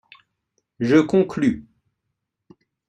[0.79, 1.67] Je conclus.